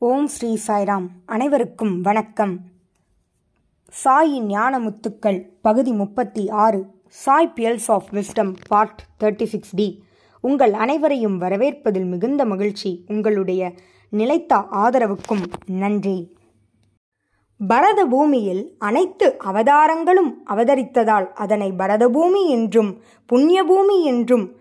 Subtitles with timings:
[0.00, 1.06] ஓம் ஸ்ரீ சாய்ராம்.
[1.26, 2.60] அனைவருக்கும் வணக்கம்.
[4.04, 10.02] சாயின் ஞான முத்துக்கள் பகுதி முப்பத்தி ஆறு Sai pearls of wisdom part thirty six D
[10.40, 13.04] உங்கள் அனைவரையும் வரவேற்பதில் மிகுந்த மகிழ்ச்சி.
[13.08, 13.72] உங்களுடைய
[14.08, 16.36] நிலைத்த ஆதரவுக்கும் நன்றி.
[17.66, 23.00] பரத பூமியில் அனைத்து அவதாரங்களும் அவதரித்ததால் அதனை பரதபூமி என்றும்
[23.32, 24.56] புண்ணியபூமி என்றும்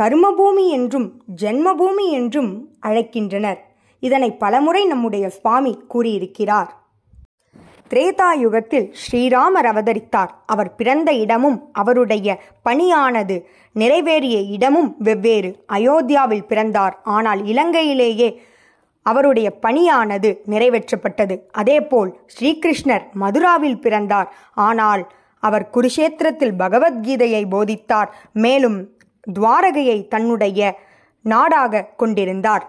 [0.00, 3.58] கர்மபூமி என்றும் ஜென்மபூமி என்றும் அழைக்கின்றனர்.
[4.06, 6.70] இதனை பலமுறை நம்முடைய சுவாமி கூறியிருக்கிறார்.
[7.90, 10.30] திரேதா யுகத்தில் ஸ்ரீராமர் அவதரித்தார்.
[10.46, 12.28] அவர் பிறந்த இடமும் அவருடைய
[12.64, 13.36] பணியானது
[13.74, 15.50] நிறைவேறிய இடமும் வெவ்வேறு.
[15.72, 16.94] அயோத்தியாவில் பிறந்தார்.
[17.16, 18.28] ஆனால் இலங்கையிலேயே
[19.02, 21.36] அவருடைய பணியானது நிறைவேற்றப்பட்டது.
[21.52, 24.28] அதேபோல் ஸ்ரீகிருஷ்ணர் மதுராவில் பிறந்தார்.
[24.54, 25.04] ஆனால்
[25.40, 28.10] அவர் குருஷேத்திரத்தில் பகவத்கீதையை போதித்தார்.
[28.32, 28.78] மேலும்
[29.38, 30.60] துவாரகையை தன்னுடைய
[31.24, 32.64] நாடாக கொண்டிருந்தார்.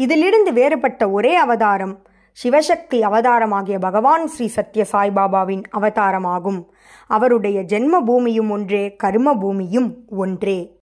[0.00, 2.02] இதிலிருந்து வேறுபட்ட ஒரே அவதாரம்
[2.42, 6.64] சிவசக்தி அவதாரமாகிய பகவான் ஸ்ரீ சத்ய சாய்பாபாவின் அவதாரமாகும்.
[7.06, 10.78] அவருடைய ஜென்ம பூமியும் ஒன்றே கர்ம பூமியும் ஒன்றே.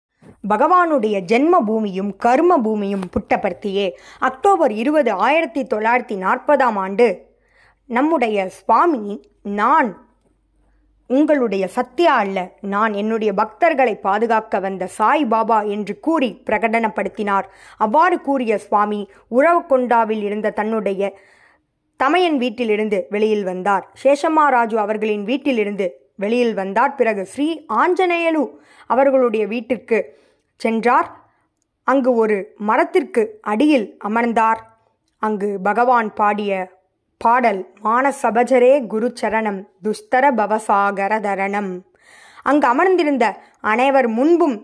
[0.49, 3.91] பகவானுடைய ஜென்ம பூமியும் கர்ம பூமியும் புட்டபர்த்தியே.
[4.19, 7.09] அக்டோபர் இருபது ஆயிரத்தி தொள்ளாயிரத்தி நாற்பதாம் ஆண்டு
[7.87, 10.04] நம்முடைய சுவாமி நான்
[11.07, 17.43] உங்களுடைய சத்யா அல்ல நான் என்னுடைய பக்தர்களை பாதுகாக்க வந்த சாய் பாபா என்று கூறி பிரகடனப்படுத்தினார்.
[17.77, 21.13] அவ்வாறு கூறிய சுவாமி உறவுகொண்டாவில் இருந்த தன்னுடைய
[21.97, 23.85] தமையன் வீட்டிலிருந்து வெளியில் வந்தார்.
[24.03, 26.95] சேஷம்மா ராஜு அவர்களின் வீட்டிலிருந்து வெளியில் வந்தார்.
[26.95, 28.45] பிறகு ஸ்ரீ ஆஞ்சநேயலு
[28.87, 30.19] அவர்களுடைய வீட்டிற்கு
[30.57, 31.09] சென்றார்.
[31.85, 34.61] அங்கு ஒரு மரத்திற்கு அடியில் அமர்ந்தார்.
[35.19, 36.53] அங்கு பகவான் பாடிய
[37.19, 41.73] பாடல் மானசபஜரே குரு சரணம் துஸ்தர பவசாகர தரணம்
[42.43, 43.25] அங்கு அமர்ந்திருந்த
[43.61, 44.57] அனைவர் முன்பும்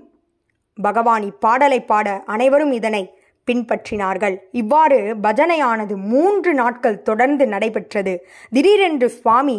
[0.79, 3.03] பகவான் இப்பாடலை பாட அனைவரும் இதனை
[3.47, 4.37] பின்பற்றினார்கள்.
[4.51, 8.27] இவ்வாறு பஜனையானது மூன்று நாட்கள் தொடர்ந்து நடைபெற்றது.
[8.51, 9.59] திடீரென்று சுவாமி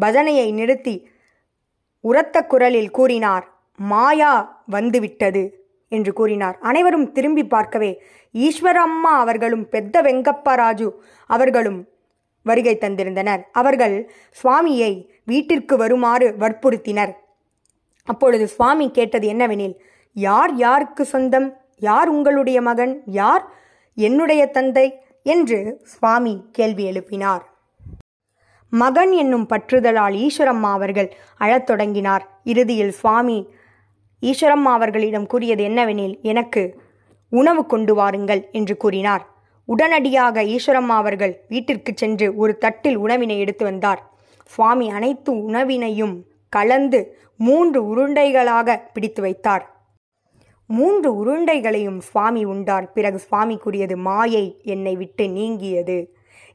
[0.00, 1.08] பஜனையை நிறுத்தி
[2.00, 3.46] உரத்த குரலில் கூறினார்
[3.76, 5.42] மாயா வந்துவிட்டது
[5.88, 6.58] என்று கூறினார்.
[6.60, 8.02] அனைவரும் திரும்பி பார்க்கவே
[8.34, 10.88] ஈஸ்வரம்மா அவர்களும் பெத்த வெங்கப்பராஜு
[11.26, 11.80] அவர்களும்
[12.42, 13.42] வருகை தந்திருந்தனர்.
[13.52, 17.12] அவர்கள் சுவாமியை வீட்டிற்கு வருமாறு வற்புறுத்தினர்.
[18.04, 19.74] அப்பொழுது சுவாமி கேட்டது என்னவெனில்
[20.12, 21.56] யார் யாருக்கு சொந்தம்?
[21.76, 23.02] யார் உங்களுடைய மகன்?
[23.06, 23.44] யார்
[23.94, 25.02] என்னுடைய தந்தை?
[25.22, 27.40] என்று சுவாமி கேள்வி எழுப்பினார்.
[28.70, 32.40] மகன் என்னும் பற்றுதலால் ஈஸ்வரம்மா அவர்கள் அழத் தொடங்கினார்.
[32.44, 33.52] இறுதியில் சுவாமி
[34.22, 36.80] ஈஸ்வரம்மா அவர்களிடம் கூறியது என்னவெனில் எனக்கு
[37.30, 39.39] உணவு கொண்டு வாருங்கள் என்று கூறினார்.
[39.72, 44.00] உடனடியாக ஈஸ்வரம்மா அவர்கள் வீட்டிற்கு சென்று ஒரு தட்டில் உணவினை எடுத்து வந்தார்.
[44.44, 46.14] சுவாமி அனைத்து உணவினையும்
[46.48, 47.00] கலந்து
[47.36, 49.64] மூன்று உருண்டைகளாக பிடித்து வைத்தார்.
[50.66, 52.92] மூன்று உருண்டைகளையும் சுவாமி உண்டார்.
[52.92, 55.98] பிறகு சுவாமி கூறியது மாயை என்னை விட்டு நீங்கியது.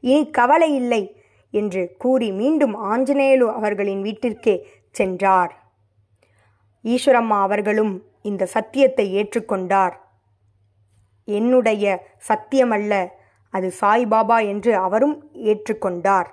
[0.00, 1.02] இனி கவலை இல்லை
[1.50, 4.56] என்று கூறி மீண்டும் ஆஞ்சநேயலு அவர்களின் வீட்டிற்கே
[4.90, 5.52] சென்றார்.
[6.84, 9.94] ஈஸ்வரம்மா அவர்களும் இந்த சத்தியத்தை ஏற்றுக்கொண்டார்.
[11.26, 11.84] என்னுடைய
[12.28, 13.08] சத்தியமல்ல.
[13.50, 16.28] அது சாய்பாபா என்று அவரும் ஏற்றுக்கொண்டார்.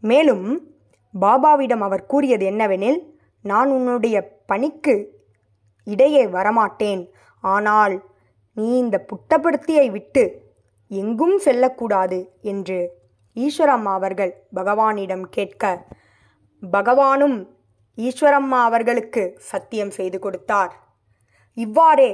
[0.00, 0.76] மேலும்
[1.14, 2.98] பாபாவிடம் அவர் கூறியது என்னவெனில்
[3.40, 4.94] நான் உன்னுடைய பணிக்கு
[5.84, 7.02] இடையே வரமாட்டேன்.
[7.40, 7.94] ஆனால்
[8.52, 10.24] நீ இந்த புட்டப்படுத்தியை விட்டு
[10.90, 12.78] எங்கும் செல்லக்கூடாது என்று
[13.36, 15.86] ஈஸ்வரம்மா அவர்கள் பகவானிடம் கேட்க
[16.62, 17.36] பகவானும்
[17.98, 20.72] ஈஸ்வரம்மா அவர்களுக்கு சத்தியம் செய்து கொடுத்தார்.
[21.54, 22.10] இவ்வாறே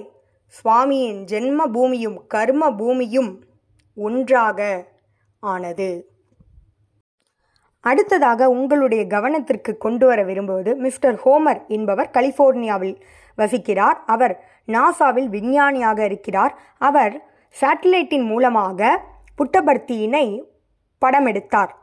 [0.56, 3.44] சுவாமியின் ஜென்ம பூமியும் கர்ம பூமியும்
[3.94, 4.86] ஒன்றாக
[5.40, 6.08] ஆனது.
[7.80, 13.04] அடுத்ததாக உங்களுடைய கவனத்திற்கு கொண்டு வர விரும்புவது மிஸ்டர் ஹோமர் என்பவர் கலிபோர்னியாவில்
[13.38, 13.98] வசிக்கிறார்.
[14.06, 16.58] அவர் நாசாவில் விஞ்ஞானியாக இருக்கிறார்.
[16.78, 17.24] அவர்
[17.60, 19.00] சேட்டலைட்டின் மூலமாக
[19.38, 20.40] புட்டபர்த்தியினை
[20.98, 21.76] படம் எடுத்தார்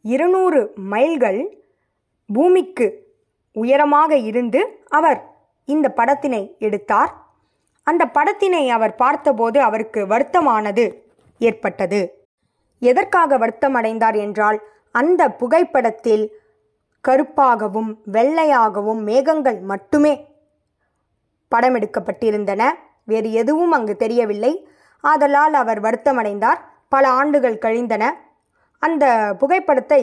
[0.00, 1.64] இருநூறு மைல்கள்
[2.26, 2.86] பூமிக்கு
[3.52, 5.20] உயரமாக இருந்து அவர்
[5.64, 7.12] இந்த படத்தினை எடுத்தார்.
[7.86, 10.84] அந்த படத்தினை அவர் பார்த்தபோது அவருக்கு வருத்தமானது
[11.40, 12.00] ஏற்பட்டது.
[12.82, 14.58] எதற்காக வருத்தமடைந்தார் என்றால்
[14.90, 16.24] அந்த புகைப்படத்தில்
[17.04, 20.14] கருப்பாகவும் வெள்ளையாகவும் மேகங்கள் மட்டுமே
[21.52, 22.62] படம் எடுக்கப்பட்டிருந்தன
[23.04, 24.52] வேறு எதுவும் அங்கு தெரியவில்லை.
[25.04, 26.60] ஆதலால் அவர் வருத்தமடைந்தார்.
[26.88, 28.04] பல ஆண்டுகள் கழிந்தன.
[28.82, 29.04] அந்த
[29.38, 30.00] புகைப்படத்தை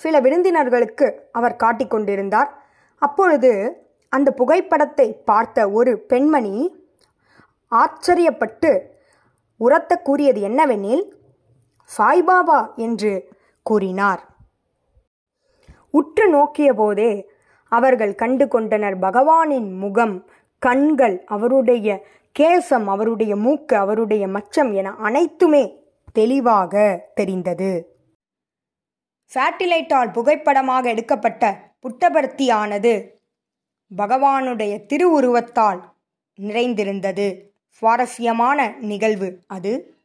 [0.00, 2.50] சில விருந்தினர்களுக்கு அவர் காட்டிக்கொண்டிருந்தார்
[3.02, 3.50] அப்பொழுது
[4.08, 6.54] அந்த புகைப்படத்தை பார்த்த ஒரு பெண்மணி
[7.74, 8.80] ஆச்சரியப்பட்டு
[9.56, 11.04] உரத்த கூறியது என்னவெனில்
[11.98, 14.28] சாய்பாபா என்று கூறினார்.
[15.90, 17.32] உற்று நோக்கிய போதே
[17.68, 22.06] அவர்கள் கண்டு கொண்டனர் பகவானின் முகம் கண்கள் அவருடைய
[22.38, 27.72] கேசம் அவருடைய மூக்கு அவருடைய மச்சம் என அனைத்துமே தெளிவாக தெரிந்தது.
[29.32, 33.10] சேட்டிலைட்டால் புகைப்படமாக எடுக்கப்பட்ட புட்டபர்த்தியானது
[33.96, 35.80] பகவானுடைய திருவுருவத்தால்
[36.34, 37.53] நிறைந்திருந்தது.
[37.78, 39.96] சுவாரஸ்யமான நிகழ்வு அது.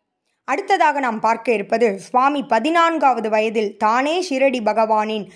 [0.44, 5.30] அடுத்ததாக நாம் பார்க்க இருப்பது சுவாமி பதினான்காவது வயதில் தானே ஷிரடி பகவானின்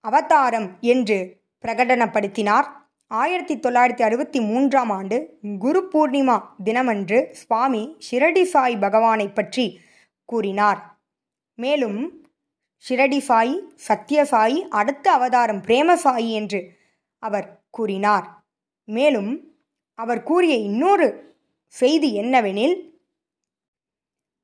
[0.00, 2.64] அவதாரம் என்று பிரகடனப்படுத்தினார்.
[3.06, 9.80] ஆயிரத்தி தொள்ளாயிரத்தி அறுபத்தி மூன்றாம் ஆண்டு குரு பூர்ணிமா தினமன்று சுவாமி ஷிரடி சாய் பகவானை பற்றி
[10.24, 10.98] கூறினார்.
[11.54, 12.28] மேலும்
[12.88, 16.78] ஷிரடி சாய் சத்யசாயி அடுத்த அவதாரம் பிரேமசாயி என்று
[17.18, 18.42] அவர் கூறினார்.
[18.84, 19.49] மேலும்
[20.02, 21.06] அவர் கூறிய இன்னொரு
[21.74, 22.76] செய்தி என்னவெனில்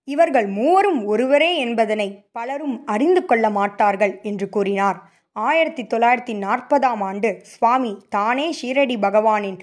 [0.08, 4.98] இவர்கள் மூவரும் ஒருவரே என்பதனை பலரும் அறிந்து கொள்ள மாட்டார்கள் என்று கூறினார்.
[5.36, 9.58] ஆயிரத்தி தொள்ளாயிரத்தி நாற்பதாம் ஆண்டு சுவாமி தானே ஷீரடி பகவானின்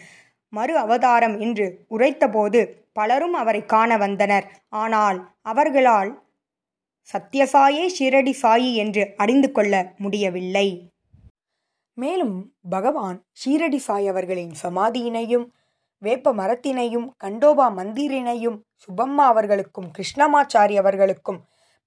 [0.53, 2.59] மறு அவதாரம் என்று உரைத்தபோது
[2.93, 4.45] பலரும் அவரை காண வந்தனர்.
[4.83, 6.11] ஆனால் அவர்களால்
[7.09, 10.67] சத்யசாயே ஷீரடி சாயி என்று அறிந்து கொள்ள முடியவில்லை.
[11.97, 12.37] மேலும்
[12.69, 15.47] பகவான் ஷீரடி சாய் அவர்களின் சமாதியினையும்
[16.03, 21.39] வேப்ப மரத்தினையும் கண்டோபா மந்திரினையும் சுபம்மா அவர்களுக்கும் கிருஷ்ணமாச்சாரி அவர்களுக்கும்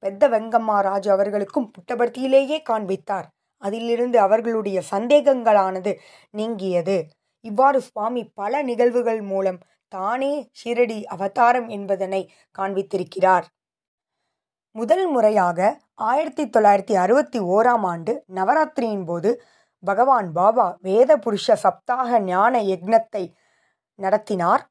[0.03, 3.27] பெத்த வெங்கம்மா ராஜு அவர்களுக்கும் புட்டபர்த்தியிலேயே காண்பித்தார்.
[3.63, 5.93] அதிலிருந்து அவர்களுடைய சந்தேகங்களானது
[6.35, 6.97] நீங்கியது.
[7.45, 9.61] இவ்வாறு சுவாமி பல நிகழ்வுகள் மூலம்
[9.93, 12.23] தானே ஷிரடி அவதாரம் என்பதனை
[12.59, 13.47] காண்பித்திருக்கிறார்.
[14.77, 15.59] முதல் முறையாக
[16.09, 19.31] ஆயிரத்தி தொள்ளாயிரத்தி அறுபத்தி ஓராம் ஆண்டு நவராத்திரியின் போது
[19.83, 23.25] பகவான் பாபா வேத புருஷ சப்தாக ஞான யக்னத்தை
[23.99, 24.63] நடத்தினார்.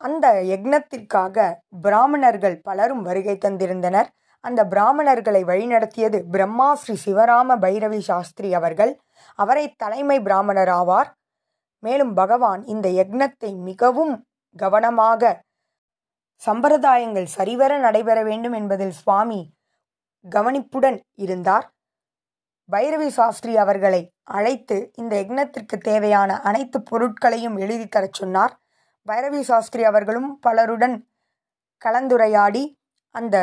[0.00, 1.36] அந்த யக்னத்திற்காக
[1.82, 4.08] பிராமணர்கள் பலரும் வருகை தந்திருந்தனர்.
[4.44, 8.92] அந்த பிராமணர்களை வழிநடத்தியது பிரம்மா ஸ்ரீ சிவராம பைரவி சாஸ்திரி அவர்கள்.
[9.38, 11.10] அவரை தலைமை பிராமணர் ஆவார்.
[11.82, 14.14] மேலும் பகவான் இந்த யக்னத்தை மிகவும்
[14.56, 15.42] கவனமாக
[16.42, 19.40] சம்பிரதாயங்கள் சரிவர நடைபெற வேண்டும் என்பதில் சுவாமி
[20.24, 21.66] கவனிப்புடன் இருந்தார்.
[22.68, 28.54] பைரவி சாஸ்திரி அவர்களை அழைத்து இந்த யக்னத்திற்கு தேவையான அனைத்து பொருட்களையும் எழுதி தரச் சொன்னார்.
[29.06, 30.96] பைரவி சாஸ்திரி அவர்களும் பலருடன்
[31.82, 32.64] கலந்துரையாடி
[33.14, 33.36] அந்த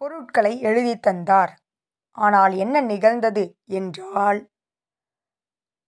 [0.00, 1.52] பொருட்களை எழுதி தந்தார்.
[2.10, 4.40] ஆனால் என்ன நிகழ்ந்தது என்றால்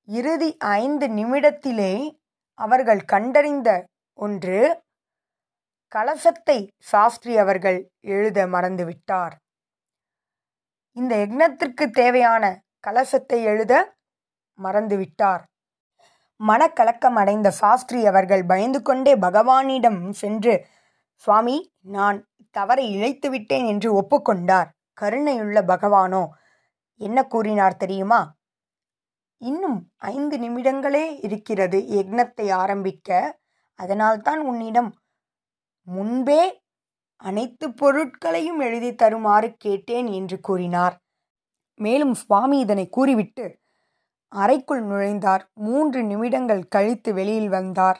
[0.08, 1.94] இறுதி ஐந்து நிமிடத்திலே
[2.58, 3.70] அவர்கள் கண்டறிந்த
[4.18, 4.58] ஒன்று
[5.92, 9.34] கலசத்தை சாஸ்திரி அவர்கள் எழுத மறந்துவிட்டார்.
[11.00, 12.44] இந்த யக்னத்திற்கு தேவையான
[12.86, 13.96] கலசத்தை எழுத
[14.58, 15.42] மறந்துவிட்டார்.
[16.40, 20.54] மனக்கலக்கம் அடைந்த சாஸ்திரி அவர்கள் பயந்து கொண்டே பகவானிடம் சென்று
[21.14, 22.18] சுவாமி நான்
[22.50, 24.68] தவறை இழைத்து விட்டேன் என்று ஒப்புக்கொண்டார்.
[25.00, 26.22] கருணையுள்ள பகவானோ
[27.00, 28.20] என்ன கூறினார் தெரியுமா?
[29.40, 33.38] இன்னும் ஐந்து நிமிடங்களே இருக்கிறது யக்னத்தை ஆரம்பிக்க.
[33.78, 34.90] அதனால்தான் உன்னிடம்
[35.86, 36.59] முன்பே
[37.22, 40.94] அனைத்து பொருட்களையும் எழுதி தருமாறு கேட்டேன் என்று கூறினார்.
[41.80, 43.46] மேலும் சுவாமி இதனை கூறிவிட்டு
[44.32, 45.44] அறைக்குள் நுழைந்தார்.
[45.60, 47.98] மூன்று நிமிடங்கள் கழித்து வெளியில் வந்தார்.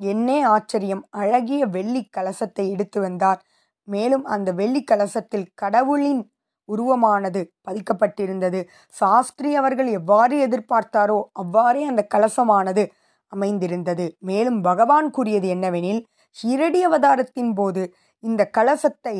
[0.00, 1.02] என்னே ஆச்சரியம்!
[1.22, 3.40] அழகிய வெள்ளி கலசத்தை எடுத்து வந்தார்.
[3.88, 6.22] மேலும் அந்த வெள்ளி கலசத்தில் கடவுளின்
[6.68, 8.60] உருவமானது பதிக்கப்பட்டிருந்தது.
[8.94, 12.84] சாஸ்திரி அவர்கள் எவ்வாறு எதிர்பார்த்தாரோ அவ்வாறே அந்த கலசமானது
[13.32, 14.06] அமைந்திருந்தது.
[14.22, 16.02] மேலும் பகவான் கூறியது என்னவெனில்
[16.36, 17.82] ஷிரடி அவதாரத்தின் போது
[18.22, 19.16] இந்த கலசத்தை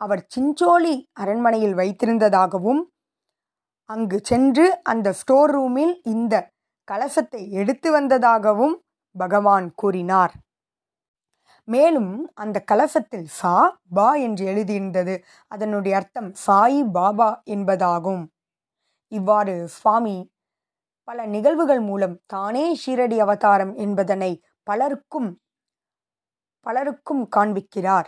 [0.00, 2.82] அவர் சிஞ்சோலி அரண்மனையில் வைத்திருந்ததாகவும்
[3.90, 6.34] அங்கு சென்று அந்த ஸ்டோர் ரூமில் இந்த
[6.88, 8.74] கலசத்தை எடுத்து வந்ததாகவும்
[9.16, 10.32] பகவான் கூறினார்.
[11.68, 13.54] மேலும் அந்த கலசத்தில் சா
[13.94, 15.14] பா என்று எழுதியிருந்தது.
[15.46, 18.24] அதனுடைய அர்த்தம் சாயி பாபா என்பதாகும்.
[19.12, 20.16] இவ்வாறு சுவாமி
[21.08, 24.32] பல நிகழ்வுகள் மூலம் தானே ஷீரடி அவதாரம் என்பதனை
[24.66, 25.30] பலருக்கும்
[26.66, 28.04] பலருக்கும் காண்பிக்கிறார்.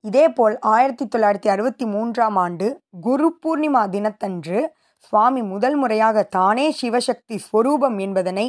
[0.00, 7.98] இதேபோல் ஆயிரத்தி தொள்ளாயிரத்தி அறுபத்தி மூன்றாம் ஆண்டு குரு பூர்ணிமா தினத்தன்று சுவாமி முதல் முறையாக தானே சிவசக்தி ஸ்வரூபம்
[7.98, 8.46] என்பதனை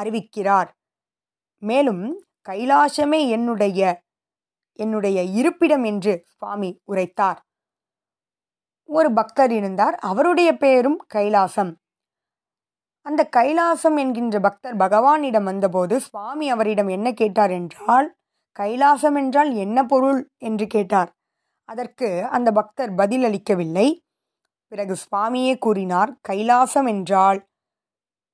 [0.00, 0.68] அறிவிக்கிறார்.
[1.62, 2.04] மேலும்
[2.48, 3.80] கைலாசமே என்னுடைய
[4.72, 7.38] என்னுடைய இருப்பிடம் என்று சுவாமி உரைத்தார்.
[8.84, 11.72] ஒரு பக்தர் இருந்தார் அவருடைய பெயரும் கைலாசம்.
[13.06, 18.08] அந்த கைலாசம் என்கின்ற பக்தர் பகவானிடம் வந்தபோது சுவாமி அவரிடம் என்ன கேட்டார் என்றால்
[18.58, 20.20] கைலாசம் என்றால் என்ன பொருள்?
[20.38, 21.10] என்று கேட்டார்.
[21.68, 23.88] அதற்கு அந்த பக்தர் பதிலளிக்கவில்லை
[24.72, 27.38] பிறகு சுவாமியே கூறினார் கைலாசம் என்றால்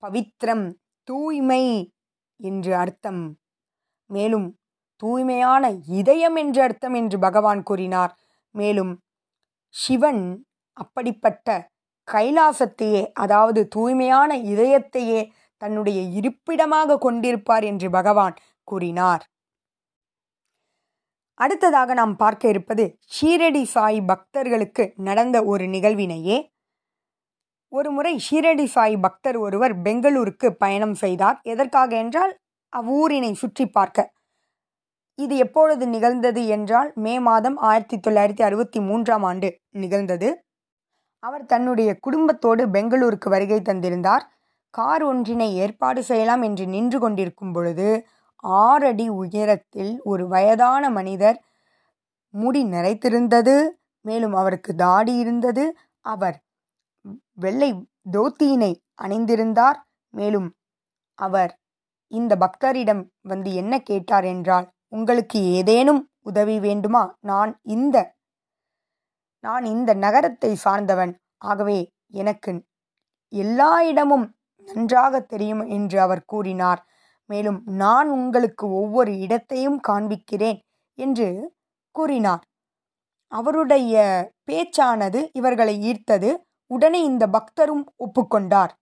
[0.02, 0.66] பவித்ரம்
[1.08, 1.64] தூய்மை
[2.40, 3.22] என்று அர்த்தம்.
[4.10, 4.48] மேலும்
[5.02, 8.12] தூய்மையான இதயம் என்று அர்த்தம் என்று பகவான் கூறினார்.
[8.54, 8.92] மேலும்
[9.74, 10.24] சிவன்
[10.76, 11.48] அப்படிப்பட்ட
[12.08, 15.20] கைலாசத்தையே அதாவது தூய்மையான இதயத்தையே
[15.62, 18.36] தன்னுடைய இருப்பிடமாக கொண்டிருப்பார் என்று பகவான்
[18.68, 19.22] கூறினார்.
[21.40, 26.36] அடுத்ததாக நாம் பார்க்க இருப்பது ஷீரடி சாய் பக்தர்களுக்கு நடந்த ஒரு நிகழ்வினையே.
[27.72, 31.38] ஒரு முறை ஷீரடி சாய் பக்தர் ஒருவர் பெங்களூருக்கு பயணம் செய்தார்.
[31.42, 32.32] எதற்காக என்றால்
[32.72, 34.12] அவ்வூரினை சுற்றி பார்க்க.
[35.18, 40.28] இது எப்பொழுது நிகழ்ந்தது என்றால் மே மாதம் ஆயிரத்தி தொள்ளாயிரத்தி அறுபத்தி மூன்றாம் ஆண்டு நிகழ்ந்தது.
[41.22, 44.24] அவர் தன்னுடைய குடும்பத்தோடு பெங்களூருக்கு வருகை தந்திருந்தார்.
[44.74, 47.88] கார் ஒன்றினை ஏற்பாடு செய்யலாம் என்று நின்று கொண்டிருக்கும் பொழுது
[48.60, 51.38] ஆறடி உயரத்தில் ஒரு வயதான மனிதர்
[52.34, 53.56] முடி நிறைத்திருந்தது
[54.04, 55.64] மேலும் அவருக்கு தாடி இருந்தது.
[56.04, 56.36] அவர்
[57.32, 57.70] வெள்ளை
[58.12, 59.78] தோத்தியினை அணிந்திருந்தார்
[60.14, 60.48] மேலும்
[61.18, 61.52] அவர்
[62.12, 67.04] இந்த பக்தரிடம் வந்து என்ன கேட்டார் என்றால் உங்களுக்கு ஏதேனும் உதவி வேண்டுமா?
[67.20, 67.96] நான் இந்த
[69.44, 71.12] நான் இந்த நகரத்தை சார்ந்தவன்.
[71.42, 72.52] ஆகவே எனக்கு
[73.32, 74.26] எல்லா இடமும்
[74.68, 76.80] நன்றாக தெரியும் என்று அவர் கூறினார்.
[77.26, 80.58] மேலும் நான் உங்களுக்கு ஒவ்வொரு இடத்தையும் காண்பிக்கிறேன்
[80.94, 81.54] என்று
[81.90, 82.42] கூறினார்.
[83.28, 83.94] அவருடைய
[84.50, 86.36] பேச்சானது இவர்களை ஈர்த்தது.
[86.66, 88.72] உடனே இந்த பக்தரும் ஒப்புக்கொண்டார்.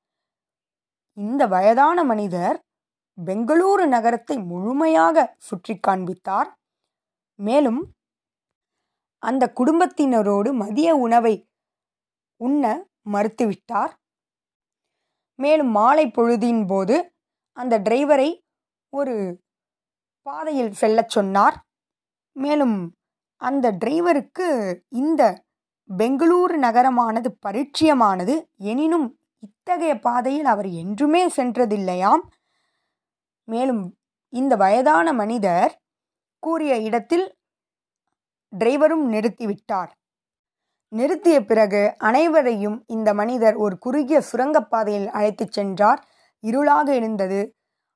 [1.17, 2.59] இந்த வயதான மனிதர்
[3.25, 6.51] பெங்களூரு நகரத்தை முழுமையாக சுற்றி காண்பித்தார்.
[7.35, 7.81] மேலும்
[9.19, 11.35] அந்த குடும்பத்தினரோடு மதிய உணவை
[12.37, 12.65] உண்ண
[13.13, 13.93] மறுத்துவிட்டார்.
[15.39, 17.12] மேலும் மாலை பொழுதின் போது
[17.53, 18.41] அந்த டிரைவரை
[18.89, 19.41] ஒரு
[20.23, 21.65] பாதையில் செல்லச் சொன்னார்.
[22.33, 22.95] மேலும்
[23.37, 25.43] அந்த டிரைவருக்கு இந்த
[25.99, 28.45] பெங்களூரு நகரமானது பரிச்சயமானது.
[28.57, 32.23] எனினும் இத்தகைய பாதையில் அவர் என்றுமே சென்றதில்லையாம்.
[33.45, 33.97] மேலும்
[34.29, 35.81] இந்த வயதான மனிதர்
[36.39, 37.37] கூறிய இடத்தில்
[38.59, 39.91] டிரைவரும் நிறுத்திவிட்டார்.
[40.93, 46.09] நிறுத்திய பிறகு அனைவரையும் இந்த மனிதர் ஒரு குறுகிய சுரங்கப்பாதையில் அழைத்துச் சென்றார்.
[46.43, 47.41] இருளாக இருந்தது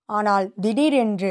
[0.09, 1.31] ஆனால் திடீரென்று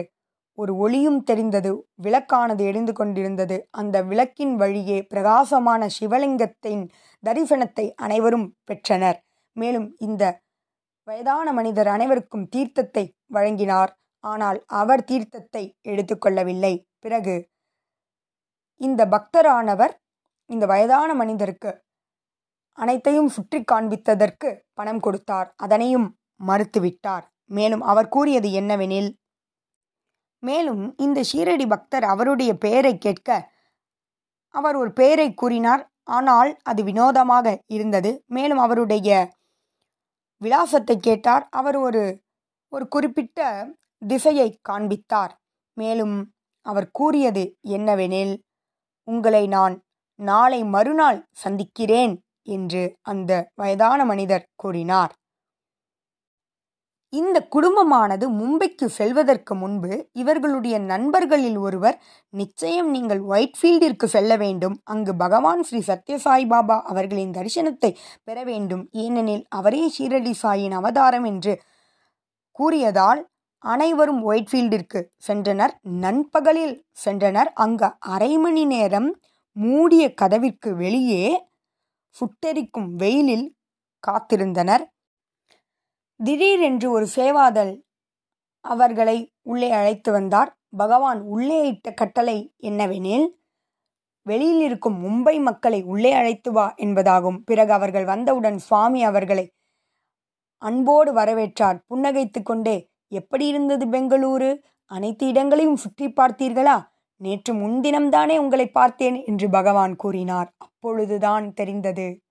[0.57, 1.71] ஒரு ஒளியும் தெரிந்தது.
[2.03, 3.57] விளக்கானது எரிந்து கொண்டிருந்தது.
[3.71, 6.83] அந்த விளக்கின் வழியே பிரகாசமான சிவலிங்கத்தின்
[7.23, 9.19] தரிசனத்தை அனைவரும் பெற்றனர்.
[9.55, 10.23] மேலும் இந்த
[11.07, 13.91] வயதான மனிதர் அனைவருக்கும் தீர்த்தத்தை வழங்கினார்.
[14.23, 17.35] ஆனால் அவர் தீர்த்தத்தை எடுத்துக்கொள்ளவில்லை பிறகு
[18.81, 19.93] இந்த பக்தரானவர்
[20.49, 21.71] இந்த வயதான மனிதருக்கு
[22.77, 25.49] அனைத்தையும் சுற்றி காண்பித்ததற்கு பணம் கொடுத்தார்.
[25.55, 26.07] அதனையும்
[26.39, 27.25] மறுத்துவிட்டார்.
[27.45, 29.09] மேலும் அவர் கூறியது என்னவெனில்
[30.43, 33.29] மேலும் இந்த ஷீரடி பக்தர் அவருடைய பெயரை கேட்க
[34.55, 38.11] அவர் ஒரு பெயரை கூறினார் ஆனால் அது வினோதமாக இருந்தது.
[38.25, 39.09] மேலும் அவருடைய
[40.41, 41.43] விலாசத்தை கேட்டார்.
[41.49, 42.03] அவர் ஒரு
[42.73, 43.39] ஒரு குறிப்பிட்ட
[44.01, 45.33] திசையை காண்பித்தார்.
[45.77, 46.15] மேலும்
[46.65, 48.33] அவர் கூறியது என்னவெனில்
[49.07, 49.75] உங்களை நான்
[50.19, 52.13] நாளை மறுநாள் சந்திக்கிறேன்
[52.47, 55.13] என்று அந்த வயதான மனிதர் கூறினார்.
[57.19, 61.97] இந்த குடும்பமானது மும்பைக்கு செல்வதற்கு முன்பு இவர்களுடைய நண்பர்களில் ஒருவர்
[62.33, 64.75] நிச்சயம் நீங்கள் ஒயிட்ஃபீல்டிற்கு செல்ல வேண்டும்.
[64.83, 67.91] அங்கு பகவான் ஸ்ரீ சத்யசாய் பாபா அவர்களின் தரிசனத்தை
[68.23, 68.83] பெற வேண்டும்.
[69.03, 71.53] ஏனெனில் அவரே ஷீரடி சாயின் அவதாரம் என்று
[72.59, 73.21] கூறியதால்
[73.63, 75.73] அனைவரும் ஒயிட்ஃபீல்டிற்கு சென்றனர்.
[76.05, 77.51] நண்பகலில் சென்றனர்.
[77.65, 79.09] அங்கு அரை மணி நேரம்
[79.55, 81.23] மூடிய கதவிற்கு வெளியே
[82.15, 83.47] சுட்டெரிக்கும் வெயிலில்
[84.03, 84.83] காத்திருந்தனர்.
[86.19, 87.81] திடீரென்று ஒரு சேவாதல்
[88.61, 90.57] அவர்களை உள்ளே அழைத்து வந்தார்.
[90.77, 93.27] பகவான் உள்ளே இட்ட கட்டளை என்னவெனில்
[94.21, 97.37] வெளியில் இருக்கும் மும்பை மக்களை உள்ளே அழைத்து வா என்பதாகும்.
[97.45, 99.51] பிறகு அவர்கள் வந்தவுடன் சுவாமி அவர்களை
[100.57, 101.79] அன்போடு வரவேற்றார்.
[101.89, 104.59] புன்னகைத்து கொண்டே எப்படி இருந்தது பெங்களூரு?
[104.85, 106.77] அனைத்து இடங்களையும் சுற்றி பார்த்தீர்களா?
[107.21, 110.53] நேற்று முன்தினம்தானே உங்களை பார்த்தேன் என்று பகவான் கூறினார்.
[110.57, 112.24] அப்பொழுதுதான் தெரிந்தது.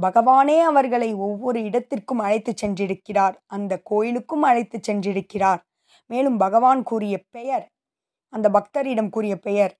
[0.00, 3.34] பகவானே அவர்களை ஒவ்வொரு இடத்திற்கும் அழைத்துச் சென்றிருக்கிறார்.
[3.46, 5.60] அந்த கோயிலுக்கும் அழைத்து சென்றிருக்கிறார்.
[6.10, 7.64] மேலும் பகவான் கூறிய பெயர்
[8.32, 9.74] அந்த பக்தரிடம் கூறிய பெயர்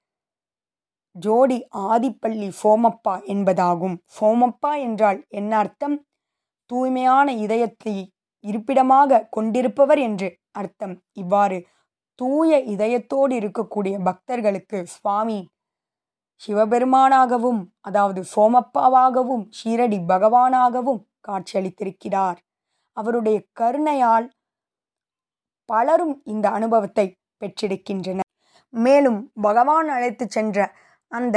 [1.16, 3.96] ஜோடி ஆதிப்பள்ளி சோமப்பா என்பதாகும்.
[4.20, 5.96] சோமப்பா என்றால் என்ன அர்த்தம்?
[6.70, 7.94] தூய்மையான இதயத்தை
[8.44, 10.94] இருப்பிடமாக கொண்டிருப்பவர் என்று அர்த்தம்.
[11.12, 11.58] இவ்வாறு
[12.14, 15.38] தூய இதயத்தோடு இருக்கக்கூடிய பக்தர்களுக்கு சுவாமி
[16.40, 22.38] சிவபெருமானாகவும் அதாவது சோமப்பாவாகவும் ஷீரடி பகவானாகவும் காட்சியளித்திருக்கிறார்.
[22.96, 24.26] அவருடைய கருணையால்
[25.68, 27.06] பலரும் இந்த அனுபவத்தை
[27.40, 28.30] பெற்றிருக்கின்றனர்.
[28.74, 30.58] மேலும் பகவான் அழைத்து சென்ற
[31.12, 31.36] அந்த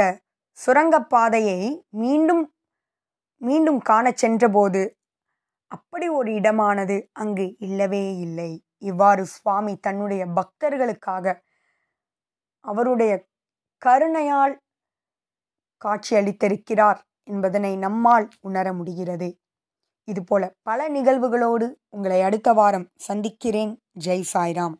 [0.58, 1.60] சுரங்கப்பாதையை
[2.02, 2.42] மீண்டும்
[3.40, 4.80] மீண்டும் காணச் சென்றபோது
[5.72, 8.50] அப்படி ஒரு இடமானது அங்கு இல்லவே இல்லை.
[8.90, 11.24] இவ்வாறு சுவாமி தன்னுடைய பக்தர்களுக்காக
[12.64, 13.12] அவருடைய
[13.82, 14.54] கருணையால்
[15.84, 19.38] காட்சியளித்திருக்கிறார் என்பதனை நம்மால் உணர முடிகிறது.
[20.04, 23.82] இதுபோல பல நிகழ்வுகளோடு உங்களை அடுத்த வாரம் சந்திக்கிறேன்.
[24.04, 24.74] ஜெய் சாய்ராம்.